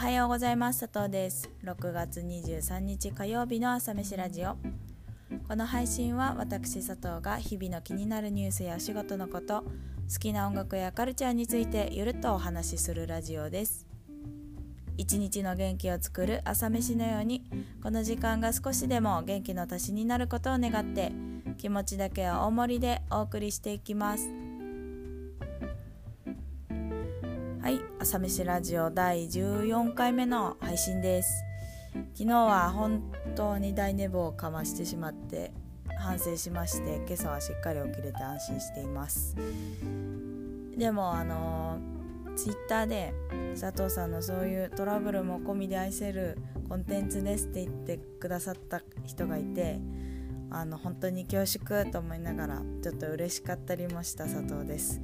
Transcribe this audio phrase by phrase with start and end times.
[0.00, 0.88] はようございます。
[0.88, 1.50] 佐藤です。
[1.62, 4.56] 6月23日火曜日の朝飯ラジオ。
[5.46, 9.62] この配信は私佐藤が日々の気になるニュースやお仕事のこと
[10.10, 13.86] 好きな音楽やカルチャーについてゆるっとお話しするラジオです。
[14.96, 17.44] 一日の元気を作る朝飯のように
[17.82, 21.12] この時間が少しでも元気の足しになることを願って
[21.58, 24.49] 気持ちだけは大盛りでお送りしていきます。
[27.70, 31.44] はい朝飯ラジオ第14回目の配信です。
[32.14, 33.00] 昨日は本
[33.36, 35.52] 当に大寝坊をかましてしまって
[36.00, 39.36] 反省しまして今朝はしっかり起きれて安心しています。
[40.76, 41.78] でもあの
[42.34, 43.14] ツイッターで
[43.54, 49.78] 佐藤さんのそういうトラブルも込みで愛せるコンテンツですって言ってくださった人がいて
[50.50, 55.00] あの本当に恐縮と思いながらちょっと嬉しかったりもした佐藤です。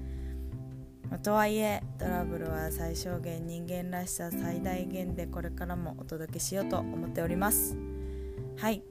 [1.22, 7.76] とはいえトラブルは最小限人間らしさ最大限でこれからもお届けしようと思っております。
[8.58, 8.82] はい。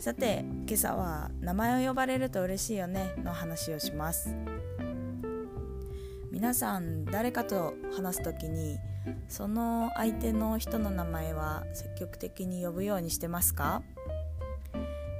[0.00, 4.34] さて今朝は名前を呼ばれると嬉しいよねの話をします。
[6.30, 8.78] 皆さん誰かと話す時に
[9.28, 13.82] その相手の人の名前は積極的に呼ぶようにしてますか？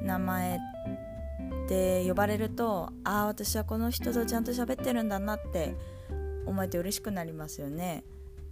[0.03, 0.61] 名前っ
[1.67, 5.75] て呼ばれるとああ私はこの人とちゃんと喋ってるんだなって
[6.49, 8.05] 思えて嬉しくなりますよね。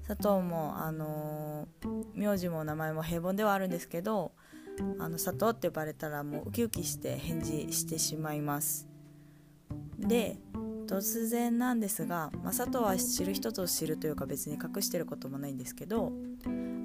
[0.06, 1.66] 佐藤もあの
[2.14, 4.30] 名字も名前も平凡ではあるんですけど
[5.00, 8.86] あの佐藤って呼ばれたらもうウキウキして返事してしまいます。
[9.98, 10.38] で
[10.86, 16.12] 突然なんですが、まあ、佐藤は知る人ぞ知るというか別に隠してることもないんですけど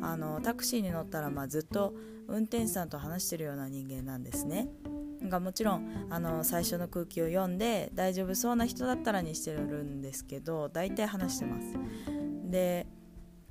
[0.01, 1.93] あのタクシーに乗ったらまあずっと
[2.27, 4.69] 運転手さんと話してるような人間なんですね。
[5.29, 11.67] がもちろんあの最初の空気を読んで大丈夫そうな人だったらにしてるんですけど大体話してます。
[12.49, 12.87] で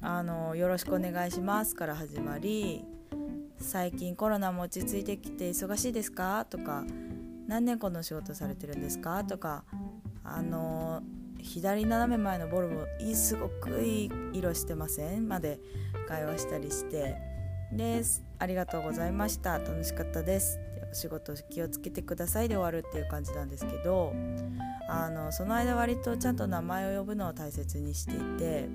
[0.03, 2.85] あの「よろしくお願いします」から始まり
[3.59, 6.85] 「最近コロナも落ち着いてきて忙しいですか?」とか
[7.47, 9.65] 「何年この仕事されてるんですか?」とか
[10.25, 11.03] あの
[11.39, 15.29] 左斜め前のボルボすごくいい色してません？
[15.29, 15.59] まで
[16.09, 17.17] 会話したりして
[17.73, 18.23] です。
[18.39, 19.59] ありがとうございました。
[19.59, 20.59] 楽しかったです。
[20.91, 22.49] お仕事気をつけてください。
[22.49, 24.13] で終わるっていう感じなんですけど
[24.89, 28.69] あのその間割とちゃんと名前を呼ぶのを大切にしていて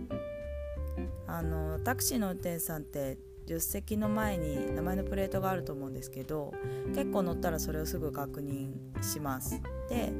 [1.27, 6.53] あのタクシーの運転手さんって助手席の前に名前のプレートがあると思うんですけど
[6.95, 8.71] 結構乗ったらそれをすぐ確認
[9.03, 9.61] します。
[9.89, 10.13] で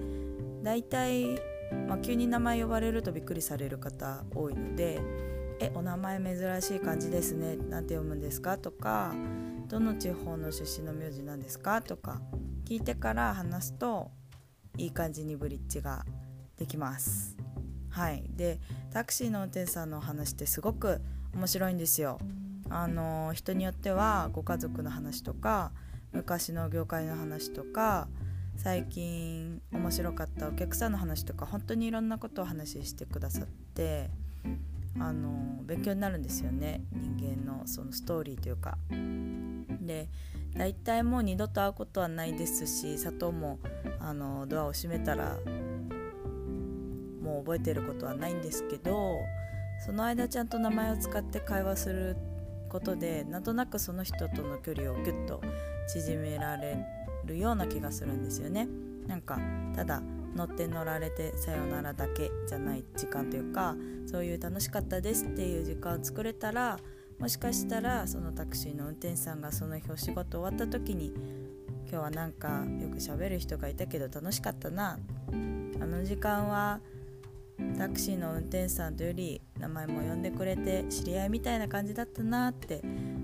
[0.63, 1.39] 大体、
[1.87, 4.99] まあ、急に名前呼ばれるとびっくりされる方多いので
[5.59, 8.57] 「えお名前珍しい感じですね」なんて読むんですか？
[8.57, 9.13] とか
[9.67, 12.21] 「どの地方の出身の名字なんですか?」とか
[12.65, 14.11] 聞いてから話すと
[14.77, 16.05] いい感じにブリッジが
[16.57, 17.37] できます。
[17.89, 18.59] はい、で
[18.91, 20.99] タクシーの運転手さんの話ってすごく
[21.33, 22.19] 面白いんですよ。
[22.69, 25.71] あの人によってはご家族の話とか
[26.11, 28.09] 昔の業界の話とか
[28.57, 34.09] 最近面白かったお客さんの話とか本当にいろんなことを話してくださって
[34.99, 38.77] あの勉強になるんですよね人間のそのストーリーというか。
[39.81, 40.09] で
[40.57, 43.59] 大体もう二度と会うことはないですし佐藤も
[43.99, 45.37] あのドアを閉めたら
[47.21, 49.17] もう覚えてることはないんですけど
[49.85, 52.15] その間ちゃんと名前を使って会話する
[52.69, 55.41] ことでなんとなくその人との距離をギュッと
[55.87, 56.77] 縮められ
[57.25, 58.67] るような気がするんですよね
[59.07, 59.37] なんか
[59.75, 60.01] ただ
[60.35, 63.75] 乗って乗られてさよならだけじゃない時間というか
[64.05, 66.79] そういう楽しかったですっていう時間を作れたら
[67.19, 71.13] もしかしたらそのタクシーの運転手さんがその日お仕事終わった時に
[71.89, 74.99] 今日はなんかよく喋る人がいたけど楽しかったな。
[75.79, 76.79] あの時間は
[77.77, 82.81] タクシーの運転手さんとより名前も呼んでくれて知り合いみたいな感じだったなって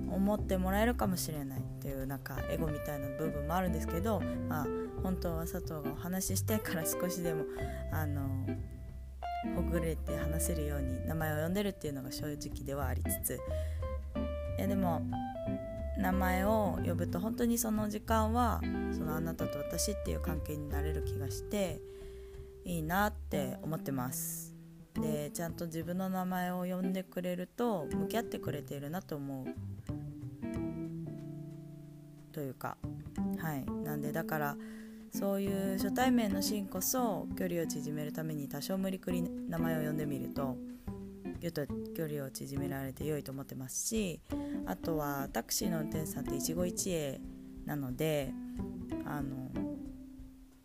[0.09, 4.67] 思ってもらえるかもしれないっていうなんかエゴみたいな部分もあるんですけど、まあ、
[5.03, 7.43] 本当は佐藤がお話ししたいから少しでも
[7.91, 8.27] あの
[9.55, 13.39] ほぐれて話せるように名前を呼んでるっていうのが正直ではありつつ
[14.63, 15.01] いでも
[15.97, 18.61] 名前を呼ぶと本当にその時間は
[18.91, 21.79] そのあなたと私っていう関係になれる気がして
[22.63, 24.55] いいなって思ってます。
[24.93, 29.45] でちゃんと自分の名前を呼んでくれると向き合ってくれているなと思う。
[32.31, 32.77] というか。
[33.39, 33.65] はい。
[33.83, 34.57] なんでだから
[35.13, 40.55] そういう初対面のシーンこそ距離を縮めるために多少無理くり名前を呼んでみると
[41.41, 44.21] ぎゅっと距離を縮められて良いと思ってますし
[44.65, 47.21] あとはタクシーの運転手さんって一期一会
[47.65, 48.31] なので
[49.05, 49.49] あの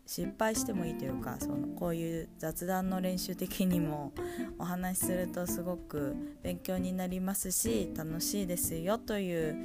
[0.07, 4.13] 失敗してもいいというかそのこういう雑談の練習的にも
[4.57, 9.55] お話しするとすごく勉強になりますし楽しいですよという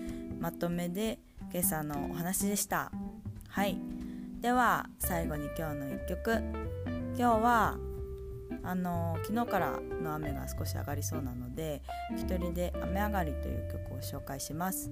[0.41, 1.21] まとめで
[1.53, 2.91] 今朝のお話でした。
[3.49, 3.79] はい。
[4.41, 6.43] では最後に今日の1曲。
[7.17, 7.79] 今日は
[8.65, 11.83] あの昨日からの雨が少し上がりそうなので
[12.17, 14.91] 「一人で雨上がり」という曲を紹介します。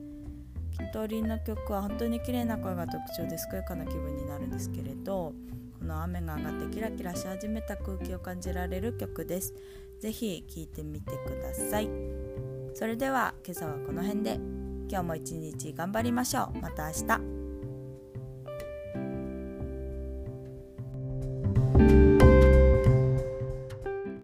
[0.93, 5.32] 鳥の曲は本当に綺麗な声が特徴で健やかな気分になるんですけれど
[5.78, 9.55] この雨が上がってキラキラし始めた空気を感じられる曲です。
[10.00, 11.88] 是非聴いてみてください。
[12.75, 14.61] それでは今朝はこの辺で。
[14.90, 16.58] 今日も一日頑張りましょう。
[16.58, 17.39] また明日。